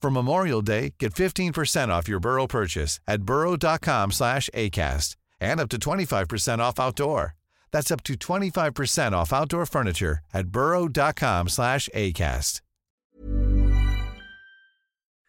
For 0.00 0.10
Memorial 0.10 0.62
Day, 0.62 0.94
get 0.98 1.12
15% 1.14 1.88
off 1.88 2.08
your 2.08 2.20
Burrow 2.20 2.46
purchase 2.46 3.00
at 3.06 3.22
burrow.com 3.22 4.12
slash 4.12 4.48
ACAST 4.54 5.16
and 5.40 5.60
up 5.60 5.68
to 5.70 5.78
25% 5.78 6.58
off 6.60 6.78
outdoor. 6.80 7.34
That's 7.72 7.90
up 7.90 8.02
to 8.04 8.14
25% 8.14 9.12
off 9.12 9.32
outdoor 9.32 9.66
furniture 9.66 10.20
at 10.32 10.46
burrow.com 10.48 11.48
slash 11.48 11.88
ACAST. 11.94 12.60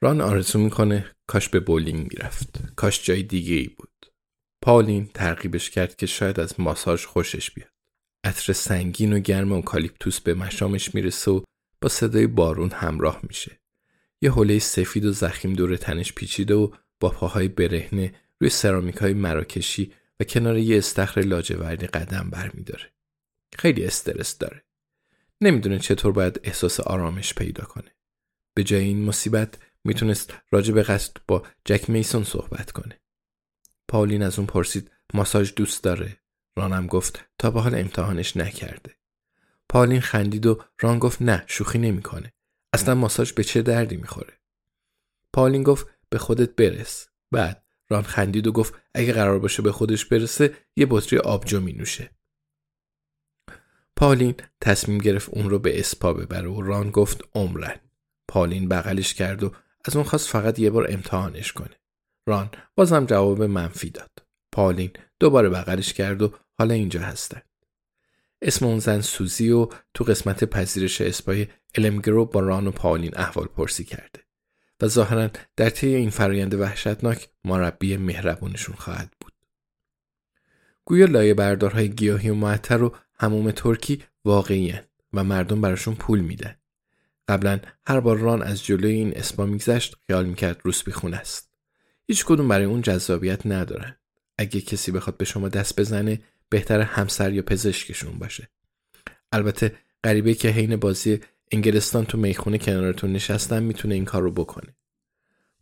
ران 0.01 0.21
آرزو 0.21 0.59
می‌کنه 0.59 1.05
کاش 1.27 1.49
به 1.49 1.59
بولینگ 1.59 1.99
می‌رفت 2.13 2.75
کاش 2.75 3.03
جای 3.03 3.23
دیگه 3.23 3.55
ای 3.55 3.67
بود 3.67 4.05
پاولین 4.61 5.09
ترغیبش 5.13 5.69
کرد 5.69 5.95
که 5.95 6.05
شاید 6.05 6.39
از 6.39 6.59
ماساژ 6.59 7.05
خوشش 7.05 7.51
بیاد 7.51 7.69
عطر 8.23 8.53
سنگین 8.53 9.13
و 9.13 9.19
گرم 9.19 9.51
اوکالیپتوس 9.51 10.19
به 10.19 10.33
مشامش 10.33 10.95
می‌رسه 10.95 11.31
و 11.31 11.41
با 11.81 11.89
صدای 11.89 12.27
بارون 12.27 12.71
همراه 12.71 13.19
میشه 13.23 13.58
یه 14.21 14.31
حوله 14.31 14.59
سفید 14.59 15.05
و 15.05 15.11
زخیم 15.11 15.53
دور 15.53 15.77
تنش 15.77 16.13
پیچیده 16.13 16.55
و 16.55 16.71
با 16.99 17.09
پاهای 17.09 17.47
برهنه 17.47 18.13
روی 18.39 18.49
سرامیک 18.49 18.95
های 18.95 19.13
مراکشی 19.13 19.93
و 20.19 20.23
کنار 20.23 20.57
یه 20.57 20.77
استخر 20.77 21.21
لاجوردی 21.21 21.87
قدم 21.87 22.29
برمیداره 22.29 22.91
خیلی 23.57 23.85
استرس 23.85 24.37
داره 24.37 24.63
نمی‌دونه 25.41 25.79
چطور 25.79 26.11
باید 26.11 26.39
احساس 26.43 26.79
آرامش 26.79 27.33
پیدا 27.33 27.63
کنه 27.63 27.91
به 28.53 28.63
جای 28.63 28.83
این 28.83 29.05
مصیبت 29.05 29.57
می‌تونست 29.83 30.33
راجع 30.51 30.73
به 30.73 30.83
قصد 30.83 31.17
با 31.27 31.43
جک 31.65 31.89
میسون 31.89 32.23
صحبت 32.23 32.71
کنه. 32.71 32.99
پاولین 33.87 34.23
از 34.23 34.39
اون 34.39 34.47
پرسید 34.47 34.91
ماساژ 35.13 35.53
دوست 35.53 35.83
داره. 35.83 36.17
رانم 36.57 36.87
گفت 36.87 37.25
تا 37.37 37.51
به 37.51 37.61
حال 37.61 37.75
امتحانش 37.75 38.37
نکرده. 38.37 38.95
پاولین 39.69 40.01
خندید 40.01 40.45
و 40.45 40.63
ران 40.79 40.99
گفت 40.99 41.21
نه 41.21 41.43
شوخی 41.47 41.79
نمی‌کنه. 41.79 42.33
اصلا 42.73 42.95
ماساژ 42.95 43.31
به 43.31 43.43
چه 43.43 43.61
دردی 43.61 43.97
می‌خوره. 43.97 44.39
پاولین 45.33 45.63
گفت 45.63 45.87
به 46.09 46.17
خودت 46.17 46.55
برس. 46.55 47.07
بعد 47.31 47.65
ران 47.89 48.03
خندید 48.03 48.47
و 48.47 48.51
گفت 48.51 48.73
اگه 48.93 49.13
قرار 49.13 49.39
باشه 49.39 49.61
به 49.61 49.71
خودش 49.71 50.05
برسه 50.05 50.57
یه 50.75 50.87
بطری 50.89 51.19
آبجو 51.19 51.59
می 51.59 51.73
نوشه. 51.73 52.09
پاولین 53.95 54.35
تصمیم 54.61 54.97
گرفت 54.97 55.29
اون 55.29 55.49
رو 55.49 55.59
به 55.59 55.79
اسپا 55.79 56.13
ببره 56.13 56.49
و 56.49 56.61
ران 56.61 56.91
گفت 56.91 57.21
عمرن. 57.35 57.79
پالین 58.27 58.69
بغلش 58.69 59.13
کرد 59.13 59.43
و 59.43 59.51
از 59.85 59.95
اون 59.95 60.05
خواست 60.05 60.29
فقط 60.29 60.59
یه 60.59 60.69
بار 60.69 60.87
امتحانش 60.89 61.53
کنه. 61.53 61.75
ران 62.27 62.51
بازم 62.75 63.05
جواب 63.05 63.43
منفی 63.43 63.89
داد. 63.89 64.11
پالین 64.51 64.91
دوباره 65.19 65.49
بغلش 65.49 65.93
کرد 65.93 66.21
و 66.21 66.33
حالا 66.59 66.73
اینجا 66.73 67.01
هستن. 67.01 67.41
اسم 68.41 68.65
اون 68.65 68.79
زن 68.79 69.01
سوزی 69.01 69.51
و 69.51 69.67
تو 69.93 70.03
قسمت 70.03 70.43
پذیرش 70.43 71.01
اسپای 71.01 71.47
المگرو 71.75 72.25
با 72.25 72.39
ران 72.39 72.67
و 72.67 72.71
پالین 72.71 73.11
احوال 73.15 73.45
پرسی 73.45 73.83
کرده 73.83 74.19
و 74.81 74.87
ظاهرا 74.87 75.29
در 75.55 75.69
طی 75.69 75.87
این 75.87 76.09
فرایند 76.09 76.53
وحشتناک 76.53 77.29
مربی 77.45 77.97
مهربونشون 77.97 78.75
خواهد 78.75 79.13
بود. 79.19 79.33
گویا 80.85 81.05
لایه 81.05 81.33
بردارهای 81.33 81.89
گیاهی 81.89 82.29
و 82.29 82.33
معطر 82.33 82.83
و 82.83 82.95
هموم 83.19 83.51
ترکی 83.51 84.03
واقعی 84.25 84.73
و 85.13 85.23
مردم 85.23 85.61
براشون 85.61 85.95
پول 85.95 86.19
میدن. 86.19 86.55
قبلا 87.29 87.59
هر 87.87 87.99
بار 87.99 88.17
ران 88.17 88.41
از 88.41 88.65
جلوی 88.65 88.91
این 88.91 89.17
اسپا 89.17 89.45
میگذشت 89.45 89.95
خیال 90.07 90.25
می‌کرد 90.25 90.61
روسبی 90.63 90.91
خون 90.91 91.13
است 91.13 91.49
هیچ 92.07 92.25
کدوم 92.25 92.47
برای 92.47 92.65
اون 92.65 92.81
جذابیت 92.81 93.45
ندارن 93.45 93.95
اگه 94.37 94.61
کسی 94.61 94.91
بخواد 94.91 95.17
به 95.17 95.25
شما 95.25 95.49
دست 95.49 95.79
بزنه 95.79 96.19
بهتر 96.49 96.81
همسر 96.81 97.33
یا 97.33 97.41
پزشکشون 97.41 98.19
باشه. 98.19 98.49
البته 99.31 99.75
غریبه 100.03 100.33
که 100.33 100.49
حین 100.49 100.75
بازی 100.75 101.19
انگلستان 101.51 102.05
تو 102.05 102.17
می‌خونه 102.17 102.57
کنارتون 102.57 103.13
نشستن 103.13 103.63
می‌تونه 103.63 103.95
این 103.95 104.05
کار 104.05 104.21
رو 104.21 104.31
بکنه. 104.31 104.75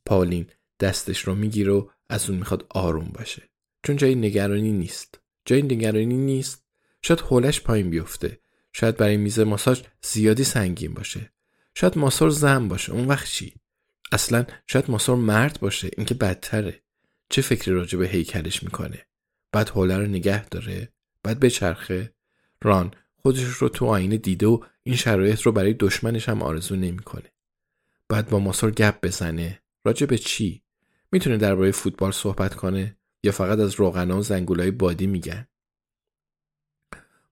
پاولین 0.05 0.47
دستش 0.79 1.19
رو 1.19 1.35
می‌گیره 1.35 1.71
و 1.71 1.87
از 2.09 2.29
اون 2.29 2.39
می‌خواد 2.39 2.65
آروم 2.69 3.11
باشه. 3.13 3.43
چون 3.83 3.95
جای 3.95 4.15
نگرانی 4.15 4.71
نیست. 4.71 5.19
جای 5.45 5.61
نگرانی 5.61 6.17
نیست. 6.17 6.63
شاید 7.01 7.19
حولش 7.19 7.61
پایین 7.61 7.89
بیفته. 7.89 8.39
شاید 8.73 8.97
برای 8.97 9.17
میز 9.17 9.39
ماساژ 9.39 9.81
زیادی 10.01 10.43
سنگین 10.43 10.93
باشه. 10.93 11.31
شاید 11.75 11.97
ماسور 11.97 12.29
زن 12.29 12.67
باشه. 12.67 12.91
اون 12.93 13.07
وقت 13.07 13.27
چی؟ 13.27 13.53
اصلا 14.11 14.45
شاید 14.67 14.91
ماسور 14.91 15.15
مرد 15.15 15.59
باشه. 15.59 15.89
اینکه 15.97 16.13
بدتره. 16.13 16.81
چه 17.29 17.41
فکری 17.41 17.71
راجع 17.71 17.99
به 17.99 18.07
هیکلش 18.07 18.63
می‌کنه؟ 18.63 19.05
بعد 19.51 19.69
حوله 19.69 19.97
رو 19.97 20.05
نگه 20.05 20.45
داره 20.45 20.89
بعد 21.23 21.39
بچرخه. 21.39 22.13
ران 22.61 22.93
خودش 23.15 23.43
رو 23.43 23.69
تو 23.69 23.85
آینه 23.85 24.17
دیده 24.17 24.47
و 24.47 24.59
این 24.83 24.95
شرایط 24.95 25.41
رو 25.41 25.51
برای 25.51 25.73
دشمنش 25.73 26.29
هم 26.29 26.41
آرزو 26.41 26.75
نمی‌کنه. 26.75 27.31
بعد 28.09 28.29
با 28.29 28.39
ماسور 28.39 28.71
گپ 28.71 29.05
بزنه. 29.05 29.61
راجع 29.85 30.05
به 30.05 30.17
چی؟ 30.17 30.61
می‌تونه 31.11 31.37
درباره 31.37 31.71
فوتبال 31.71 32.11
صحبت 32.11 32.55
کنه 32.55 32.97
یا 33.23 33.31
فقط 33.31 33.59
از 33.59 33.75
روغنا 33.75 34.17
و 34.17 34.21
زنگولای 34.21 34.71
بادی 34.71 35.07
میگن؟ 35.07 35.47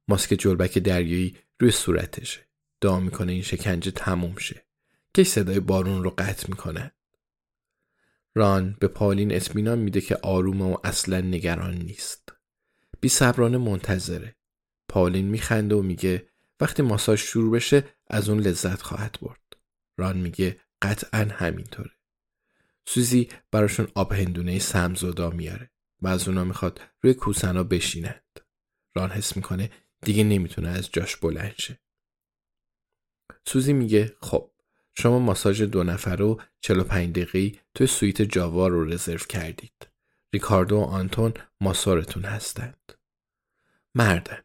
ماسک 0.08 0.34
جلبک 0.34 0.78
دریایی 0.78 1.38
روی 1.60 1.72
صورتشه. 1.72 2.48
دعا 2.82 3.00
می‌کنه 3.00 3.32
این 3.32 3.42
شکنجه 3.42 3.92
تموم 3.92 4.38
شه. 4.38 4.66
که 5.14 5.24
صدای 5.24 5.60
بارون 5.60 6.04
رو 6.04 6.10
قطع 6.18 6.50
می‌کنه. 6.50 6.92
ران 8.36 8.78
به 8.80 8.88
پالین 8.88 9.36
اطمینان 9.36 9.80
میده 9.80 10.02
که 10.02 10.16
آرومه 10.16 10.66
و 10.66 10.78
اصلا 10.84 11.22
نگران 11.22 11.76
نیست. 11.76 12.30
بی 13.02 13.10
صبرانه 13.10 13.58
منتظره. 13.58 14.36
پالین 14.90 15.28
میخنده 15.28 15.76
و 15.76 15.82
میگه 15.82 16.28
وقتی 16.60 16.84
ماساژ 16.84 17.22
شروع 17.22 17.52
بشه 17.52 17.84
از 18.08 18.30
اون 18.30 18.40
لذت 18.40 18.82
خواهد 18.82 19.18
برد. 19.22 19.58
ران 19.98 20.18
میگه 20.18 20.62
قطعا 20.82 21.28
همینطوره. 21.32 21.92
سوزی 22.86 23.30
براشون 23.52 23.88
آب 23.96 24.14
هندونه 24.14 24.60
سمزودا 24.60 25.30
میاره 25.30 25.72
و 26.02 26.08
از 26.08 26.28
اونا 26.28 26.44
می‌خواد 26.44 26.82
روی 27.02 27.14
کوسنا 27.14 27.64
بشینند. 27.64 28.40
ران 28.96 29.12
حس 29.12 29.36
می‌کنه 29.36 29.72
دیگه 30.02 30.24
نمی‌تونه 30.24 30.70
از 30.70 30.92
جاش 30.92 31.16
بلند 31.16 31.56
شه. 31.58 31.80
سوزی 33.48 33.74
میگه 33.74 34.16
خب 34.22 34.52
شما 34.98 35.20
ماساژ 35.20 35.62
دو 35.62 35.84
نفر 35.84 36.22
و 36.22 36.42
45 36.62 37.16
دقیقی 37.16 37.60
توی 37.74 37.88
سویت 37.88 38.22
جاوا 38.22 38.68
رو 38.68 38.86
رزرو 38.86 39.18
کردید. 39.18 39.88
ریکاردو 40.34 40.76
و 40.76 40.84
آنتون 40.84 41.34
ماسارتون 41.62 42.26
هستند. 42.26 42.94
مردن. 43.96 44.40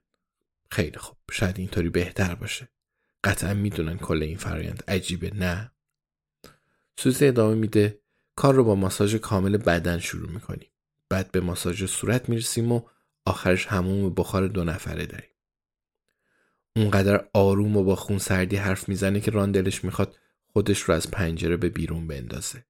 خیلی 0.70 0.98
خوب. 0.98 1.16
شاید 1.30 1.58
اینطوری 1.58 1.88
بهتر 1.88 2.34
باشه. 2.34 2.68
قطعا 3.24 3.54
می‌دونن 3.54 3.98
کل 3.98 4.22
این 4.22 4.36
فرایند 4.36 4.84
عجیبه 4.88 5.30
نه؟ 5.34 5.70
سوزی 6.98 7.26
ادامه 7.26 7.54
میده 7.54 8.00
کار 8.36 8.54
رو 8.54 8.64
با 8.64 8.74
ماساژ 8.74 9.14
کامل 9.14 9.56
بدن 9.56 9.98
شروع 9.98 10.30
می‌کنیم. 10.30 10.68
بعد 11.08 11.32
به 11.32 11.40
ماساژ 11.40 11.84
صورت 11.84 12.28
می‌رسیم 12.28 12.72
و 12.72 12.82
آخرش 13.24 13.66
هموم 13.66 14.14
بخار 14.14 14.48
دو 14.48 14.64
نفره 14.64 15.06
داریم. 15.06 15.30
اونقدر 16.76 17.28
آروم 17.34 17.76
و 17.76 17.84
با 17.84 17.96
خون 17.96 18.18
سردی 18.18 18.56
حرف 18.56 18.88
می‌زنه 18.88 19.20
که 19.20 19.30
ران 19.30 19.52
دلش 19.52 19.84
می‌خواد 19.84 20.16
خودش 20.52 20.80
رو 20.80 20.94
از 20.94 21.10
پنجره 21.10 21.56
به 21.56 21.68
بیرون 21.68 22.06
بندازه. 22.06 22.64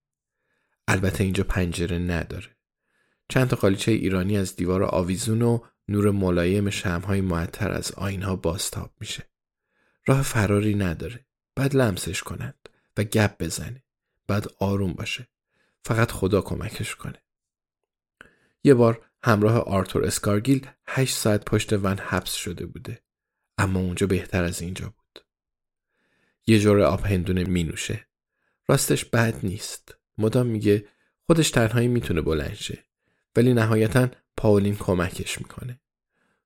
البته 0.88 1.24
اینجا 1.24 1.44
پنجره 1.44 1.98
نداره. 1.98 2.56
چند 3.28 3.48
تا 3.48 3.56
قالیچه 3.56 3.92
ایرانی 3.92 4.38
از 4.38 4.56
دیوار 4.56 4.82
آویزون 4.82 5.42
و 5.42 5.60
نور 5.88 6.10
ملایم 6.10 6.70
شمهای 6.70 7.20
معطر 7.20 7.72
از 7.72 7.92
آینها 7.92 8.36
باستاب 8.36 8.92
میشه. 9.00 9.30
راه 10.06 10.22
فراری 10.22 10.74
نداره. 10.74 11.26
بعد 11.54 11.76
لمسش 11.76 12.22
کنند 12.22 12.68
و 12.96 13.04
گپ 13.04 13.42
بزنه. 13.42 13.82
بعد 14.26 14.46
آروم 14.58 14.92
باشه. 14.92 15.28
فقط 15.84 16.10
خدا 16.10 16.40
کمکش 16.40 16.94
کنه. 16.94 17.22
یه 18.64 18.74
بار 18.74 19.06
همراه 19.22 19.58
آرتور 19.58 20.04
اسکارگیل 20.04 20.66
هشت 20.86 21.16
ساعت 21.16 21.44
پشت 21.44 21.72
ون 21.72 21.98
حبس 21.98 22.34
شده 22.34 22.66
بوده. 22.66 23.02
اما 23.58 23.80
اونجا 23.80 24.06
بهتر 24.06 24.44
از 24.44 24.62
اینجا 24.62 24.86
بود. 24.86 24.99
یه 26.50 26.58
جور 26.58 26.80
آب 26.80 27.06
هندونه 27.06 27.44
می 27.44 27.64
نوشه. 27.64 28.06
راستش 28.68 29.04
بد 29.04 29.34
نیست. 29.42 29.98
مدام 30.18 30.46
میگه 30.46 30.88
خودش 31.26 31.50
تنهایی 31.50 31.88
می‌تونه 31.88 32.20
بلند. 32.20 32.58
ولی 33.36 33.54
نهایتا 33.54 34.08
پاولین 34.36 34.76
کمکش 34.76 35.38
می‌کنه. 35.38 35.80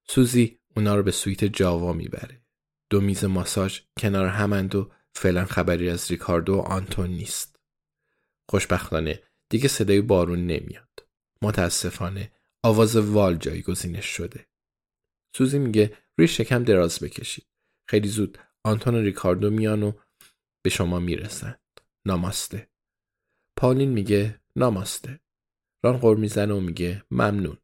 سوزی 0.05 0.59
اونا 0.77 0.97
رو 0.97 1.03
به 1.03 1.11
سویت 1.11 1.45
جاوا 1.45 1.93
می‌بره. 1.93 2.43
دو 2.91 3.01
میز 3.01 3.25
ماساژ 3.25 3.81
کنار 3.99 4.27
همند 4.27 4.75
و 4.75 4.91
فعلا 5.13 5.45
خبری 5.45 5.91
از 5.91 6.11
ریکاردو 6.11 6.55
و 6.55 6.61
آنتون 6.61 7.11
نیست. 7.11 7.61
خوشبختانه 8.49 9.23
دیگه 9.49 9.69
صدای 9.69 10.01
بارون 10.01 10.47
نمیاد. 10.47 11.07
متاسفانه 11.43 12.33
آواز 12.63 12.97
وال 12.97 13.37
جایگزینش 13.37 14.07
شده. 14.07 14.47
سوزی 15.37 15.59
میگه 15.59 15.97
روی 16.19 16.29
شکم 16.29 16.65
دراز 16.65 16.99
بکشید. 17.01 17.47
خیلی 17.87 18.09
زود 18.09 18.39
آنتون 18.65 18.95
و 18.95 18.99
ریکاردو 18.99 19.51
میان 19.51 19.83
و 19.83 19.93
به 20.63 20.71
شما 20.71 20.99
می‌رسند. 20.99 21.61
ناماسته. 22.05 22.69
پالین 23.57 23.91
میگه 23.91 24.41
ناماسته. 24.57 25.21
ران 25.83 25.97
غور 25.97 26.17
می‌زنه 26.17 26.55
و 26.55 26.61
میگه 26.61 27.03
ممنون. 27.11 27.59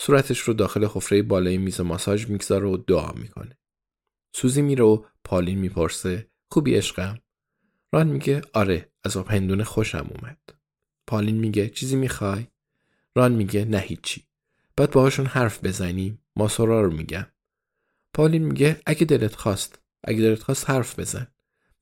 صورتش 0.00 0.38
رو 0.38 0.54
داخل 0.54 0.84
حفره 0.84 1.22
بالای 1.22 1.58
میز 1.58 1.80
ماساژ 1.80 2.26
می‌گذاره 2.26 2.66
و 2.66 2.76
دعا 2.76 3.12
می‌کنه. 3.12 3.58
سوزی 4.32 4.62
میره 4.62 4.84
و 4.84 5.04
پالین 5.24 5.58
می‌پرسه 5.58 6.30
خوبی 6.50 6.74
عشقم؟ 6.74 7.18
ران 7.92 8.06
میگه 8.06 8.42
آره 8.52 8.92
از 9.04 9.16
آب 9.16 9.30
هندونه 9.30 9.64
خوشم 9.64 10.10
اومد. 10.14 10.38
پالین 11.06 11.36
میگه 11.36 11.68
چیزی 11.68 11.96
می‌خوای؟ 11.96 12.46
ران 13.16 13.32
میگه 13.32 13.64
نه 13.64 13.78
هیچی. 13.78 14.24
بعد 14.76 14.90
باهاشون 14.90 15.26
حرف 15.26 15.64
بزنیم 15.64 16.18
ماسورا 16.36 16.82
رو 16.82 16.92
میگم. 16.92 17.26
پالین 18.14 18.44
میگه 18.44 18.80
اگه 18.86 19.04
دلت 19.04 19.34
خواست 19.34 19.83
اگه 20.04 20.20
دلت 20.20 20.42
خواست 20.42 20.70
حرف 20.70 20.98
بزن. 20.98 21.26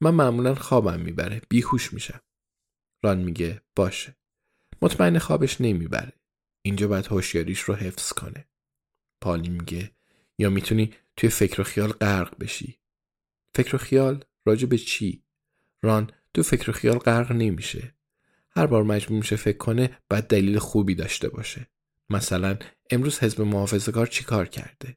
من 0.00 0.10
معمولا 0.10 0.54
خوابم 0.54 1.00
می‌بره 1.00 1.42
بیهوش 1.48 1.92
میشم. 1.92 2.20
ران 3.02 3.18
میگه 3.18 3.62
باشه. 3.76 4.16
مطمئن 4.82 5.18
خوابش 5.18 5.60
نمی‌بره. 5.60 6.12
اینجا 6.62 6.88
باید 6.88 7.06
هوشیاریش 7.06 7.60
رو 7.60 7.74
حفظ 7.74 8.12
کنه. 8.12 8.48
پالی 9.20 9.48
میگه 9.48 9.90
یا 10.38 10.50
می‌تونی 10.50 10.94
توی 11.16 11.28
فکر 11.28 11.60
و 11.60 11.64
خیال 11.64 11.92
غرق 11.92 12.38
بشی. 12.38 12.78
فکر 13.54 13.76
و 13.76 13.78
خیال 13.78 14.24
راجع 14.46 14.66
به 14.66 14.78
چی؟ 14.78 15.24
ران 15.82 16.10
تو 16.34 16.42
فکر 16.42 16.70
و 16.70 16.72
خیال 16.72 16.98
غرق 16.98 17.32
نمیشه. 17.32 17.94
هر 18.50 18.66
بار 18.66 18.82
مجبور 18.82 19.18
میشه 19.18 19.36
فکر 19.36 19.58
کنه 19.58 19.98
بعد 20.08 20.26
دلیل 20.26 20.58
خوبی 20.58 20.94
داشته 20.94 21.28
باشه. 21.28 21.66
مثلا 22.10 22.58
امروز 22.90 23.18
حزب 23.18 23.40
محافظه‌کار 23.40 24.06
چیکار 24.06 24.46
کرده؟ 24.46 24.96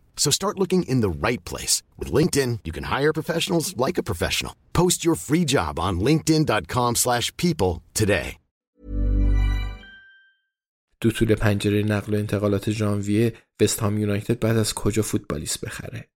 So 0.15 0.29
start 0.29 0.59
looking 0.59 0.83
in 0.83 1.01
the 1.01 1.15
right 1.27 1.43
place. 1.51 1.81
With 1.99 2.13
LinkedIn, 2.17 2.59
you 2.63 2.71
can 2.71 2.85
hire 2.95 3.11
professionals 3.11 3.75
like 3.75 3.97
a 3.97 4.03
professional. 4.03 4.53
Post 4.73 5.03
your 5.03 5.15
free 5.15 5.45
job 5.45 5.79
on 5.79 5.99
linkedin.com 5.99 6.95
slash 6.95 7.35
people 7.37 7.81
today. 7.93 8.37
دو 11.01 11.11
طول 11.11 11.35
پنجره 11.35 11.83
نقل 11.83 12.13
و 12.13 12.17
انتقالات 12.17 12.71
ژانویه 12.71 13.33
وستهام 13.61 13.97
یونایتد 13.97 14.39
بعد 14.39 14.57
از 14.57 14.73
کجا 14.73 15.01
فوتبالیست 15.01 15.65
بخره؟ 15.65 16.09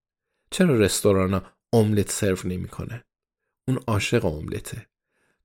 چرا 0.51 0.79
رستورانا 0.79 1.41
املت 1.73 2.11
سرو 2.11 2.37
نمی‌کنه؟ 2.49 3.03
اون 3.67 3.79
عاشق 3.87 4.25
املته. 4.25 4.85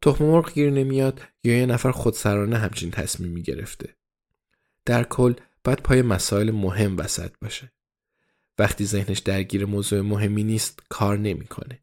تخم 0.02 0.24
مرغ 0.24 0.52
گیر 0.52 0.70
نمیاد 0.70 1.20
یا 1.44 1.58
یه 1.58 1.66
نفر 1.66 1.90
خودسرانه 1.90 2.58
همچین 2.58 2.90
تصمیمی 2.90 3.42
گرفته. 3.42 3.94
در 4.86 5.04
کل 5.04 5.34
باید 5.64 5.78
پای 5.78 6.02
مسائل 6.02 6.50
مهم 6.50 6.96
وسط 6.96 7.32
باشه. 7.42 7.72
وقتی 8.60 8.84
ذهنش 8.84 9.18
درگیر 9.18 9.64
موضوع 9.64 10.00
مهمی 10.00 10.44
نیست 10.44 10.82
کار 10.88 11.18
نمی‌کنه. 11.18 11.82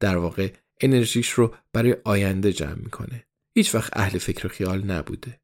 در 0.00 0.16
واقع 0.16 0.52
انرژیش 0.80 1.30
رو 1.30 1.54
برای 1.72 1.96
آینده 2.04 2.52
جمع 2.52 2.74
می‌کنه. 2.74 3.26
هیچ 3.54 3.74
وقت 3.74 3.96
اهل 3.96 4.18
فکر 4.18 4.46
و 4.46 4.50
خیال 4.50 4.84
نبوده. 4.84 5.40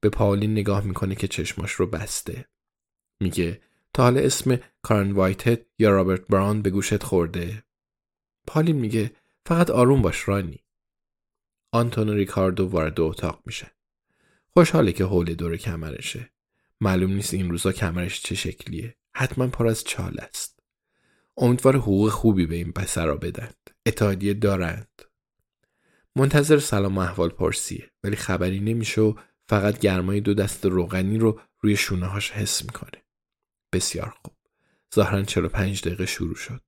به 0.00 0.08
پاولین 0.08 0.52
نگاه 0.52 0.84
می‌کنه 0.84 1.14
که 1.14 1.28
چشماش 1.28 1.72
رو 1.72 1.86
بسته. 1.86 2.48
میگه 3.20 3.60
تا 3.92 4.02
حالا 4.02 4.20
اسم 4.20 4.60
کارن 4.82 5.12
وایتد 5.12 5.66
یا 5.78 5.90
رابرت 5.90 6.26
براون 6.26 6.62
به 6.62 6.70
گوشت 6.70 7.02
خورده. 7.02 7.64
پالین 8.46 8.76
میگه 8.76 9.10
فقط 9.46 9.70
آروم 9.70 10.02
باش 10.02 10.28
رانی. 10.28 10.64
آنتون 11.72 12.08
و 12.08 12.14
ریکاردو 12.14 12.66
وارد 12.66 13.00
اتاق 13.00 13.42
میشه. 13.46 13.70
خوشحاله 14.52 14.92
که 14.92 15.04
حول 15.04 15.34
دور 15.34 15.56
کمرشه. 15.56 16.30
معلوم 16.80 17.12
نیست 17.12 17.34
این 17.34 17.50
روزا 17.50 17.72
کمرش 17.72 18.22
چه 18.22 18.34
شکلیه. 18.34 18.96
حتما 19.18 19.46
پر 19.46 19.66
از 19.66 19.84
چال 19.84 20.20
است. 20.20 20.58
امیدوار 21.36 21.76
حقوق 21.76 22.08
خوبی 22.08 22.46
به 22.46 22.56
این 22.56 22.72
پسرا 22.72 23.16
بدند. 23.16 23.70
اتحادیه 23.86 24.34
دارند. 24.34 25.02
منتظر 26.16 26.58
سلام 26.58 26.98
و 26.98 27.00
احوال 27.00 27.28
پرسیه 27.28 27.90
ولی 28.04 28.16
خبری 28.16 28.60
نمیشه 28.60 29.00
و 29.00 29.14
فقط 29.48 29.78
گرمای 29.78 30.20
دو 30.20 30.34
دست 30.34 30.66
روغنی 30.66 31.18
رو 31.18 31.40
روی 31.60 31.76
شونه 31.76 32.06
هاش 32.06 32.30
حس 32.30 32.64
می‌کنه. 32.64 33.02
بسیار 33.72 34.14
خوب. 34.22 34.34
ظاهرا 34.94 35.22
45 35.22 35.82
دقیقه 35.82 36.06
شروع 36.06 36.34
شد. 36.34 36.60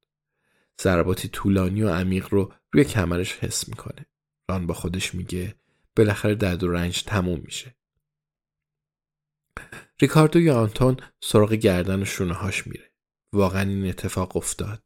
ضرباتی 0.82 1.28
طولانی 1.28 1.82
و 1.82 1.88
عمیق 1.88 2.28
رو 2.30 2.52
روی 2.72 2.84
کمرش 2.84 3.32
حس 3.32 3.68
می‌کنه. 3.68 4.06
ران 4.50 4.66
با 4.66 4.74
خودش 4.74 5.14
میگه 5.14 5.54
بالاخره 5.96 6.34
درد 6.34 6.62
و 6.62 6.68
رنج 6.68 7.02
تموم 7.02 7.40
میشه. 7.44 7.77
ریکاردو 10.00 10.40
یا 10.40 10.60
آنتون 10.60 10.96
سراغ 11.20 11.52
گردن 11.52 12.04
شونه 12.04 12.34
هاش 12.34 12.66
میره. 12.66 12.90
واقعا 13.32 13.62
این 13.62 13.88
اتفاق 13.88 14.36
افتاد. 14.36 14.82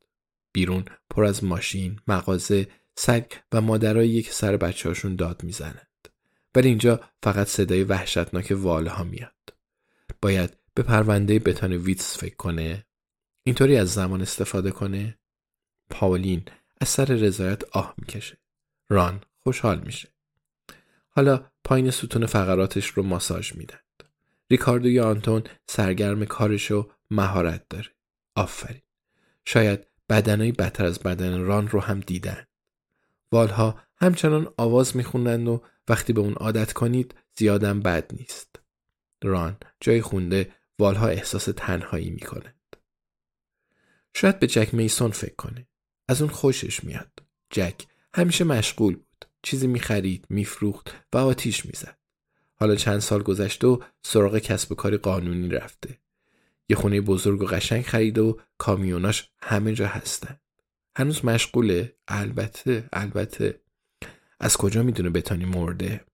بیرون 0.53 0.85
پر 1.11 1.25
از 1.25 1.45
ماشین، 1.45 2.01
مغازه، 2.09 2.69
سگ 2.97 3.25
و 3.53 3.61
مادرایی 3.61 4.23
که 4.23 4.33
سر 4.33 4.57
بچه 4.57 4.89
هاشون 4.89 5.17
داد 5.17 5.43
می‌زنند. 5.45 6.09
ولی 6.55 6.69
اینجا 6.69 7.01
فقط 7.23 7.47
صدای 7.47 7.85
وحشتناک 7.85 8.53
واله 8.57 8.91
ها 8.91 9.05
میاد. 9.05 9.55
باید 10.23 10.57
به 10.75 10.83
پرونده 10.83 11.39
بتان 11.39 11.73
ویتس 11.73 12.19
فکر 12.19 12.37
کنه. 12.37 12.87
اینطوری 13.43 13.77
از 13.77 13.93
زمان 13.93 14.23
استفاده 14.23 14.71
کنه. 14.71 15.19
پاولین 15.91 16.43
از 16.81 16.89
سر 16.89 17.05
رضایت 17.05 17.65
آه 17.65 17.95
می‌کشه. 17.99 18.39
ران 18.89 19.21
خوشحال 19.39 19.81
میشه. 19.81 20.09
حالا 21.09 21.51
پایین 21.65 21.91
ستون 21.91 22.27
فقراتش 22.27 22.87
رو 22.87 23.03
ماساژ 23.03 23.53
میدند. 23.53 23.82
ریکاردو 24.53 24.89
یا 24.89 25.11
آنتون 25.11 25.43
سرگرم 25.69 26.25
کارش 26.25 26.71
و 26.71 26.91
مهارت 27.11 27.69
داره. 27.71 27.89
آفرین. 28.35 28.83
شاید 29.45 29.87
بدنهای 30.09 30.53
بدتر 30.53 30.85
از 30.85 30.99
بدن 30.99 31.41
ران 31.41 31.69
رو 31.69 31.81
هم 31.81 32.01
دیدن. 32.01 32.47
والها 33.33 33.81
همچنان 33.97 34.55
آواز 34.57 34.97
میخوندند 34.97 35.49
و 35.49 35.63
وقتی 35.89 36.13
به 36.13 36.21
اون 36.21 36.33
عادت 36.33 36.73
کنید 36.73 37.15
زیادم 37.37 37.81
بد 37.81 38.15
نیست. 38.15 38.61
ران 39.25 39.57
جای 39.81 40.03
خونده 40.03 40.53
والها 40.79 41.09
احساس 41.09 41.45
تنهایی 41.45 42.11
می‌کنند. 42.11 42.77
شاید 44.15 44.39
به 44.39 44.47
جک 44.47 44.75
میسون 44.75 45.11
فکر 45.11 45.35
کنه. 45.35 45.67
از 46.09 46.23
اون 46.23 46.31
خوشش 46.31 46.85
میاد. 46.85 47.23
جک 47.51 47.87
همیشه 48.15 48.45
مشغول 48.45 48.95
بود. 48.95 49.27
چیزی 49.43 49.67
می‌خرید، 49.67 50.27
میفروخت 50.31 50.95
و 51.13 51.19
آتیش 51.19 51.67
می‌زد. 51.67 52.02
حالا 52.63 52.75
چند 52.75 52.99
سال 52.99 53.23
گذشته 53.23 53.67
و 53.67 53.79
سراغ 54.03 54.39
کسب 54.39 54.73
و 54.73 54.75
کاری 54.75 54.97
قانونی 54.97 55.49
رفته. 55.49 55.99
یه 56.69 56.77
خونه 56.77 57.01
بزرگ 57.01 57.43
و 57.43 57.47
قشنگ 57.47 57.85
خرید 57.85 58.19
و 58.19 58.41
کامیوناش 58.59 59.31
همه 59.43 59.75
جا 59.75 59.87
هستن. 59.87 60.41
هنوز 60.97 61.25
مشغوله؟ 61.25 61.97
البته 62.09 62.89
البته. 62.93 63.61
از 64.41 64.57
کجا 64.57 64.83
می‌دونه 64.83 65.11
بتانی 65.11 65.45
مرده؟ 65.45 66.05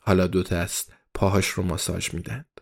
حالا 0.00 0.26
دوتا 0.26 0.56
است 0.56 0.92
پاهاش 1.14 1.48
رو 1.48 1.62
ماساژ 1.62 2.14
میدند. 2.14 2.60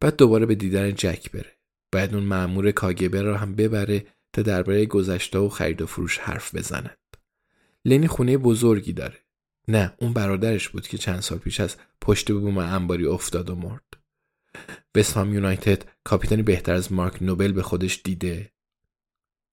بعد 0.00 0.16
دوباره 0.16 0.46
به 0.46 0.54
دیدن 0.54 0.94
جک 0.94 1.30
بره. 1.30 1.56
باید 1.92 2.14
اون 2.14 2.24
معمور 2.24 2.70
کاگبه 2.70 3.22
را 3.22 3.36
هم 3.36 3.54
ببره 3.54 4.06
تا 4.32 4.42
درباره 4.42 4.86
گذشته 4.86 5.38
و 5.38 5.48
خرید 5.48 5.82
و 5.82 5.86
فروش 5.86 6.18
حرف 6.18 6.54
بزند. 6.54 6.98
لنی 7.84 8.08
خونه 8.08 8.38
بزرگی 8.38 8.92
داره. 8.92 9.18
نه 9.68 9.94
اون 9.96 10.12
برادرش 10.12 10.68
بود 10.68 10.88
که 10.88 10.98
چند 10.98 11.20
سال 11.20 11.38
پیش 11.38 11.60
از 11.60 11.76
پشت 12.00 12.32
بوم 12.32 12.58
انباری 12.58 13.06
افتاد 13.06 13.50
و 13.50 13.54
مرد. 13.54 13.84
وستهام 14.94 15.34
یونایتد 15.34 15.84
کاپیتانی 16.04 16.42
بهتر 16.42 16.74
از 16.74 16.92
مارک 16.92 17.22
نوبل 17.22 17.52
به 17.52 17.62
خودش 17.62 18.00
دیده. 18.04 18.52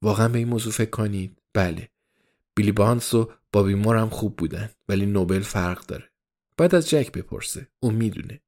واقعا 0.01 0.27
به 0.27 0.37
این 0.37 0.47
موضوع 0.47 0.73
فکر 0.73 0.89
کنید؟ 0.89 1.41
بله. 1.53 1.89
بیلی 2.55 2.71
بانس 2.71 3.13
و 3.13 3.31
بابی 3.51 3.73
مور 3.73 3.97
هم 3.97 4.09
خوب 4.09 4.35
بودن 4.35 4.69
ولی 4.87 5.05
نوبل 5.05 5.39
فرق 5.39 5.85
داره. 5.85 6.09
بعد 6.57 6.75
از 6.75 6.89
جک 6.89 7.11
بپرسه. 7.11 7.67
اون 7.79 7.95
می‌دونه. 7.95 8.41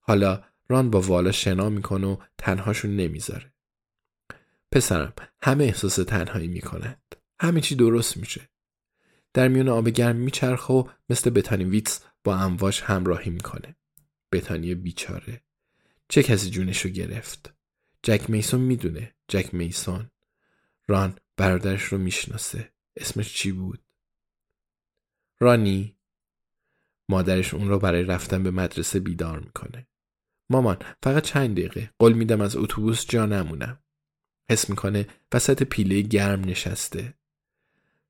حالا 0.00 0.44
ران 0.68 0.90
با 0.90 1.00
والا 1.00 1.32
شنا 1.32 1.68
می‌کنه 1.68 2.06
و 2.06 2.16
تنهاشون 2.38 2.96
نمی‌ذاره. 2.96 3.52
پسرم 4.72 5.12
همه 5.42 5.64
احساس 5.64 5.96
تنهایی 5.96 6.48
می‌کنند. 6.48 7.16
همه 7.40 7.60
چی 7.60 7.74
درست 7.74 8.16
میشه. 8.16 8.48
در 9.34 9.48
میون 9.48 9.68
آب 9.68 9.88
گرم 9.88 10.16
میچرخه 10.16 10.74
و 10.74 10.88
مثل 11.10 11.30
بتانی 11.30 11.64
ویتس 11.64 12.00
با 12.24 12.36
امواج 12.36 12.80
همراهی 12.84 13.30
می‌کنه. 13.30 13.76
بتانی 14.32 14.74
بیچاره. 14.74 15.42
چه 16.08 16.22
کسی 16.22 16.50
جونشو 16.50 16.88
گرفت؟ 16.88 17.54
جک 18.02 18.30
میسون 18.30 18.60
می‌دونه. 18.60 19.14
جک 19.28 19.54
میسون. 19.54 20.10
ران 20.88 21.16
برادرش 21.36 21.82
رو 21.82 21.98
می‌شناسه. 21.98 22.72
اسمش 22.96 23.34
چی 23.34 23.52
بود؟ 23.52 23.82
رانی 25.40 25.96
مادرش 27.08 27.54
اون 27.54 27.68
رو 27.68 27.78
برای 27.78 28.02
رفتن 28.02 28.42
به 28.42 28.50
مدرسه 28.50 29.00
بیدار 29.00 29.40
می‌کنه. 29.40 29.86
مامان 30.50 30.78
فقط 31.02 31.22
چند 31.24 31.52
دقیقه 31.52 31.90
قول 31.98 32.12
میدم 32.12 32.40
از 32.40 32.56
اتوبوس 32.56 33.06
جا 33.06 33.26
نمونم. 33.26 33.78
حس 34.50 34.70
می‌کنه 34.70 35.06
وسط 35.34 35.62
پیله 35.62 36.00
گرم 36.00 36.40
نشسته. 36.40 37.17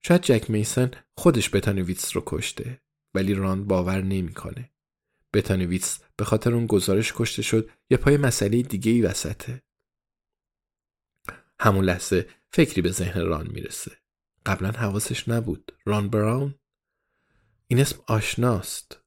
شاید 0.02 0.22
جک 0.22 0.50
میسن 0.50 0.90
خودش 1.16 1.54
بتانی 1.54 1.82
ویتس 1.82 2.16
رو 2.16 2.22
کشته 2.26 2.80
ولی 3.14 3.34
ران 3.34 3.66
باور 3.66 4.02
نمی‌کنه. 4.02 4.70
بتانی 5.32 5.66
ویتس 5.66 6.00
به 6.16 6.24
خاطر 6.24 6.54
اون 6.54 6.66
گزارش 6.66 7.12
کشته 7.16 7.42
شد 7.42 7.70
یا 7.90 7.98
پای 7.98 8.16
مسئله 8.16 8.62
دیگه 8.62 8.92
ای 8.92 9.02
وسطه. 9.02 9.62
همون 11.60 11.84
لحظه 11.84 12.28
فکری 12.52 12.82
به 12.82 12.90
ذهن 12.90 13.20
ران 13.20 13.48
می‌رسه. 13.50 13.98
قبلا 14.46 14.70
حواسش 14.70 15.28
نبود. 15.28 15.72
ران 15.86 16.08
براون؟ 16.08 16.54
این 17.66 17.80
اسم 17.80 18.02
آشناست. 18.06 19.00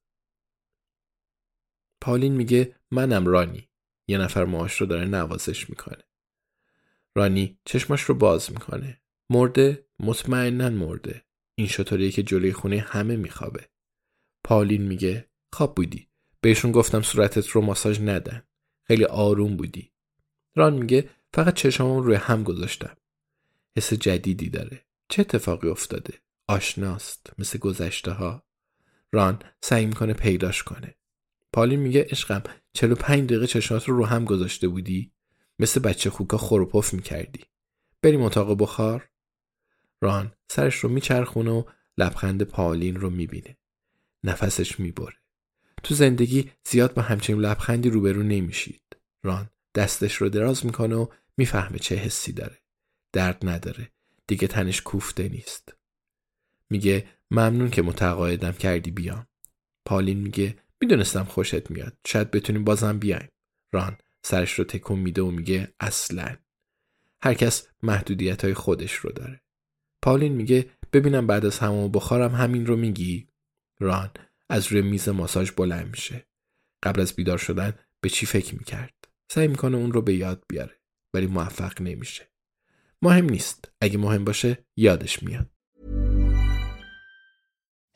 پالین 2.01 2.33
میگه 2.33 2.75
منم 2.91 3.27
رانی. 3.27 3.69
یه 4.07 4.17
نفر 4.17 4.45
ماهاش 4.45 4.81
رو 4.81 4.87
داره 4.87 5.05
نوازش 5.05 5.69
می‌کنه. 5.69 6.03
رانی 7.15 7.59
چشماش 7.65 8.01
رو 8.01 8.15
باز 8.15 8.51
می‌کنه. 8.51 9.01
مرده؟ 9.33 9.85
مطمئنا 9.99 10.69
مرده. 10.69 11.21
این 11.55 11.67
شطوریه 11.67 12.11
که 12.11 12.23
جلوی 12.23 12.53
خونه 12.53 12.79
همه 12.79 13.15
میخوابه. 13.15 13.69
پالین 14.43 14.81
میگه 14.81 15.29
خواب 15.53 15.75
بودی. 15.75 16.07
بهشون 16.41 16.71
گفتم 16.71 17.01
صورتت 17.01 17.47
رو 17.47 17.61
ماساژ 17.61 17.99
ندن. 17.99 18.43
خیلی 18.83 19.05
آروم 19.05 19.57
بودی. 19.57 19.91
ران 20.55 20.73
میگه 20.73 21.09
فقط 21.33 21.53
چشمامون 21.53 22.03
روی 22.03 22.15
هم 22.15 22.43
گذاشتم. 22.43 22.97
حس 23.77 23.93
جدیدی 23.93 24.49
داره. 24.49 24.85
چه 25.09 25.21
اتفاقی 25.21 25.69
افتاده؟ 25.69 26.13
آشناست 26.47 27.33
مثل 27.37 27.59
گذشته 27.59 28.11
ها. 28.11 28.43
ران 29.11 29.39
سعی 29.61 29.85
می‌کنه 29.85 30.13
پیداش 30.13 30.63
کنه. 30.63 30.95
پالین 31.53 31.79
میگه 31.79 32.07
عشقم 32.09 32.43
45 32.73 33.29
دقیقه 33.29 33.47
چشمات 33.47 33.89
رو 33.89 33.97
رو 33.97 34.05
هم 34.05 34.25
گذاشته 34.25 34.67
بودی 34.67 35.11
مثل 35.59 35.79
بچه 35.79 36.09
خوکا 36.09 36.37
خور 36.37 36.61
و 36.61 36.65
پف 36.65 36.93
می‌کردی 36.93 37.43
بریم 38.01 38.21
اتاق 38.21 38.61
بخار 38.61 39.10
ران. 40.01 40.31
سرش 40.51 40.75
رو 40.75 40.89
میچرخونه 40.89 41.51
و 41.51 41.63
لبخند 41.97 42.43
پالین 42.43 42.95
رو 42.95 43.09
می‌بینه. 43.09 43.57
نفسش 44.23 44.79
می‌بره. 44.79 45.15
تو 45.83 45.95
زندگی 45.95 46.51
زیاد 46.67 46.93
با 46.93 47.01
همچین 47.01 47.39
لبخندی 47.39 47.89
روبرو 47.89 48.23
نمیشید. 48.23 48.81
ران. 49.23 49.49
دستش 49.75 50.15
رو 50.15 50.29
دراز 50.29 50.65
می‌کنه 50.65 50.95
و 50.95 51.07
می‌فهمه 51.37 51.79
چه 51.79 51.95
حسی 51.95 52.33
داره. 52.33 52.57
درد 53.13 53.49
نداره. 53.49 53.91
دیگه 54.27 54.47
تنش 54.47 54.81
کوفته 54.81 55.29
نیست. 55.29 55.75
میگه 56.69 57.07
ممنون 57.31 57.69
که 57.69 57.81
متقاعدم 57.81 58.51
کردی 58.51 58.91
بیام. 58.91 59.27
پالین 59.85 60.17
میگه 60.17 60.57
می‌دونستم 60.81 61.23
خوشت 61.23 61.71
میاد. 61.71 61.97
شاید 62.07 62.31
بتونیم 62.31 62.63
بازم 62.63 62.99
بیایم. 62.99 63.29
ران. 63.71 63.97
سرش 64.23 64.53
رو 64.59 64.65
تکون 64.65 64.99
میده 64.99 65.21
و 65.21 65.31
میگه 65.31 65.73
اصلا. 65.79 66.37
هر 67.23 67.33
کس 67.33 67.67
محدودیت 67.83 68.43
های 68.45 68.53
خودش 68.53 68.93
رو 68.93 69.11
داره. 69.11 69.40
پالین 70.01 70.33
میگه 70.33 70.69
ببینم 70.93 71.27
بعد 71.27 71.45
از 71.45 71.59
همون 71.59 71.91
بخارم 71.91 72.35
همین 72.35 72.65
رو 72.65 72.75
میگی؟ 72.75 73.27
ران 73.79 74.09
از 74.49 74.67
روی 74.67 74.81
میز 74.81 75.09
ماساژ 75.09 75.51
بلند 75.51 75.87
میشه. 75.87 76.27
قبل 76.83 77.01
از 77.01 77.13
بیدار 77.13 77.37
شدن 77.37 77.73
به 78.01 78.09
چی 78.09 78.25
فکر 78.25 78.55
می‌کرد؟ 78.55 78.93
سعی 79.31 79.47
می‌کنه 79.47 79.77
اون 79.77 79.91
رو 79.91 80.01
به 80.01 80.13
یاد 80.13 80.43
بیاره 80.47 80.79
ولی 81.13 81.27
موفق 81.27 81.81
نمیشه. 81.81 82.31
مهم 83.01 83.25
نیست. 83.25 83.71
اگه 83.81 83.97
مهم 83.97 84.25
باشه 84.25 84.57
یادش 84.75 85.23
میاد. 85.23 85.47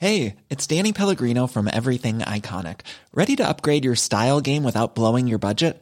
Hey, 0.01 0.35
it's 0.49 0.67
Danny 0.67 0.91
Pellegrino 0.91 1.47
from 1.47 1.67
Everything 1.79 2.17
Iconic. 2.19 2.79
Ready 3.13 3.35
to 3.37 3.49
upgrade 3.51 3.85
your 3.85 3.95
style 3.95 4.41
game 4.41 4.63
without 4.63 4.93
blowing 4.93 5.25
your 5.27 5.39
budget? 5.39 5.81